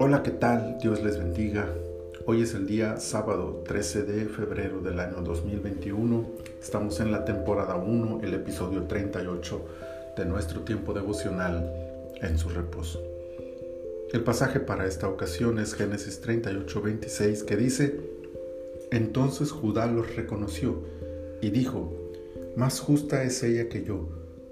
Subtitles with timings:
[0.00, 0.78] Hola, ¿qué tal?
[0.78, 1.68] Dios les bendiga.
[2.26, 6.26] Hoy es el día sábado 13 de febrero del año 2021.
[6.60, 9.64] Estamos en la temporada 1, el episodio 38
[10.16, 11.72] de nuestro tiempo devocional
[12.20, 13.00] en su reposo.
[14.12, 18.00] El pasaje para esta ocasión es Génesis 38, 26 que dice,
[18.90, 20.82] Entonces Judá los reconoció
[21.40, 21.92] y dijo,
[22.56, 24.08] Más justa es ella que yo,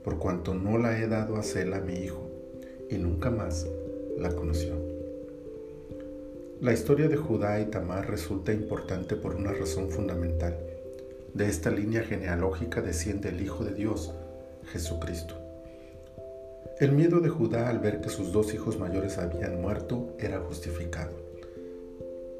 [0.09, 2.31] por cuanto no la he dado a Sela mi hijo,
[2.89, 3.67] y nunca más
[4.17, 4.73] la conoció.
[6.63, 10.57] La historia de Judá y Tamar resulta importante por una razón fundamental.
[11.35, 14.15] De esta línea genealógica desciende el Hijo de Dios,
[14.73, 15.35] Jesucristo.
[16.81, 21.13] El miedo de Judá al ver que sus dos hijos mayores habían muerto era justificado.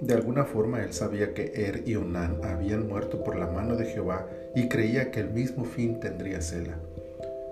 [0.01, 3.85] De alguna forma él sabía que Er y Onán habían muerto por la mano de
[3.85, 6.79] Jehová y creía que el mismo fin tendría Sela.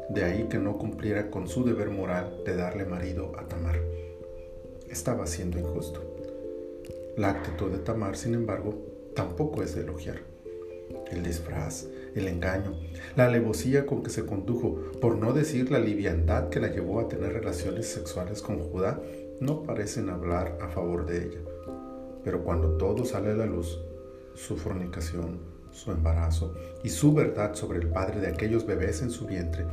[0.09, 3.81] De ahí que no cumpliera con su deber moral de darle marido a Tamar.
[4.89, 6.01] Estaba siendo injusto.
[7.17, 8.75] La actitud de Tamar, sin embargo,
[9.15, 10.21] tampoco es de elogiar.
[11.11, 12.79] El disfraz, el engaño,
[13.17, 17.09] la alevosía con que se condujo, por no decir la liviandad que la llevó a
[17.09, 19.01] tener relaciones sexuales con Judá,
[19.41, 21.41] no parecen hablar a favor de ella.
[22.25, 23.81] Pero cuando todo sale a la luz,
[24.35, 29.27] su fornicación, su embarazo y su verdad sobre el padre de aquellos bebés en su
[29.27, 29.67] vientre,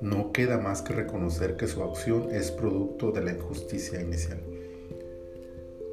[0.00, 4.40] no queda más que reconocer que su acción es producto de la injusticia inicial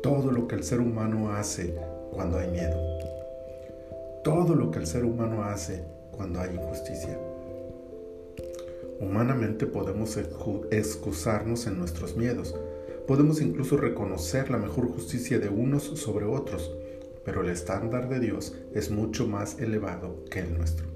[0.07, 1.75] todo lo que el ser humano hace
[2.11, 2.77] cuando hay miedo.
[4.23, 7.19] Todo lo que el ser humano hace cuando hay injusticia.
[9.01, 10.17] Humanamente podemos
[10.71, 12.55] excusarnos en nuestros miedos.
[13.05, 16.71] Podemos incluso reconocer la mejor justicia de unos sobre otros,
[17.27, 20.87] pero el estándar de Dios es mucho más elevado que el nuestro.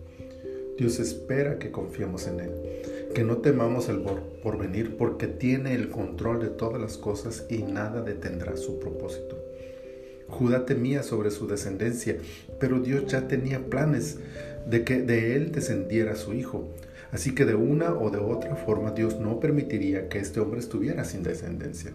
[0.78, 2.52] Dios espera que confiemos en Él
[3.14, 4.02] que no temamos el
[4.42, 9.38] porvenir porque tiene el control de todas las cosas y nada detendrá su propósito.
[10.28, 12.18] Judá temía sobre su descendencia,
[12.60, 14.20] pero Dios ya tenía planes
[14.66, 16.70] de que de él descendiera su hijo.
[17.12, 21.04] Así que de una o de otra forma Dios no permitiría que este hombre estuviera
[21.04, 21.92] sin descendencia.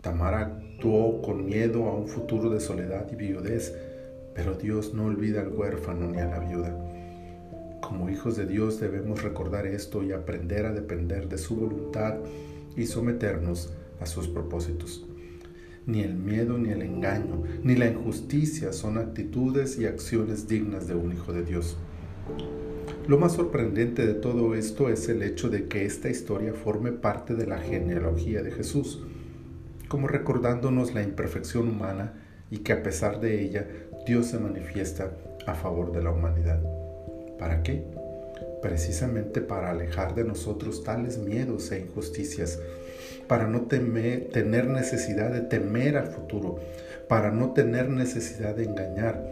[0.00, 3.74] Tamar actuó con miedo a un futuro de soledad y viudez,
[4.34, 6.74] pero Dios no olvida al huérfano ni a la viuda.
[7.82, 12.14] Como hijos de Dios debemos recordar esto y aprender a depender de su voluntad
[12.76, 15.06] y someternos a sus propósitos.
[15.86, 20.94] Ni el miedo, ni el engaño, ni la injusticia son actitudes y acciones dignas de
[20.94, 21.76] un hijo de Dios.
[23.06, 27.34] Lo más sorprendente de todo esto es el hecho de que esta historia forme parte
[27.34, 29.02] de la genealogía de Jesús,
[29.90, 32.12] como recordándonos la imperfección humana
[32.48, 33.66] y que a pesar de ella
[34.06, 35.10] Dios se manifiesta
[35.46, 36.62] a favor de la humanidad.
[37.40, 37.82] ¿Para qué?
[38.62, 42.60] Precisamente para alejar de nosotros tales miedos e injusticias,
[43.26, 46.60] para no tener necesidad de temer al futuro,
[47.08, 49.26] para no tener necesidad de engañar,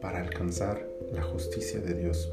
[0.00, 0.80] para alcanzar
[1.12, 2.32] la justicia de Dios.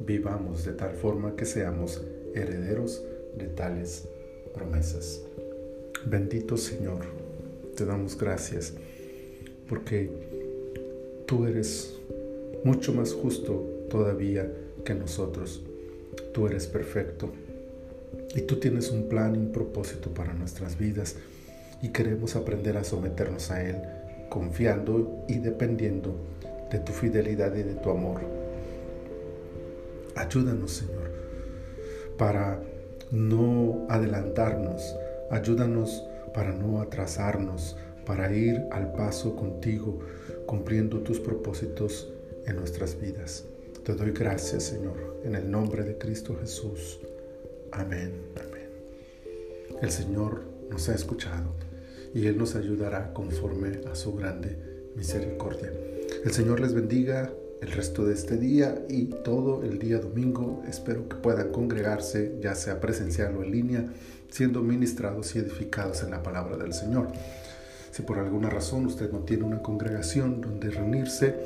[0.00, 2.02] Vivamos de tal forma que seamos
[2.34, 3.04] herederos
[3.36, 4.08] de tales
[4.54, 5.20] promesas.
[6.04, 7.06] Bendito Señor,
[7.76, 8.74] te damos gracias
[9.68, 10.10] porque
[11.26, 11.94] tú eres
[12.64, 14.50] mucho más justo todavía
[14.84, 15.62] que nosotros.
[16.34, 17.30] Tú eres perfecto
[18.34, 21.16] y tú tienes un plan y un propósito para nuestras vidas
[21.82, 23.76] y queremos aprender a someternos a Él,
[24.28, 26.16] confiando y dependiendo
[26.70, 28.22] de tu fidelidad y de tu amor.
[30.16, 31.10] Ayúdanos, Señor,
[32.18, 32.60] para
[33.10, 34.96] no adelantarnos,
[35.32, 37.76] ayúdanos para no atrasarnos,
[38.06, 40.00] para ir al paso contigo,
[40.46, 42.12] cumpliendo tus propósitos
[42.46, 43.44] en nuestras vidas.
[43.84, 47.00] Te doy gracias, Señor, en el nombre de Cristo Jesús.
[47.72, 48.68] Amén, amén.
[49.80, 51.54] El Señor nos ha escuchado
[52.14, 54.56] y Él nos ayudará conforme a su grande
[54.94, 55.72] misericordia.
[56.24, 60.62] El Señor les bendiga el resto de este día y todo el día domingo.
[60.68, 63.86] Espero que puedan congregarse, ya sea presencial o en línea,
[64.28, 67.08] siendo ministrados y edificados en la palabra del Señor.
[67.92, 71.36] Si por alguna razón usted no tiene una congregación donde reunirse,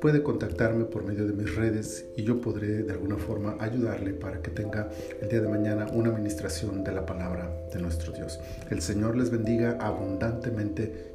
[0.00, 4.40] puede contactarme por medio de mis redes y yo podré de alguna forma ayudarle para
[4.40, 4.88] que tenga
[5.20, 8.40] el día de mañana una administración de la palabra de nuestro Dios.
[8.70, 11.10] El Señor les bendiga abundantemente.